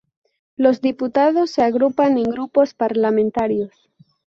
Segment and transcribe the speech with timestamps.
[0.55, 3.69] Los diputados se agrupan en grupos parlamentarios.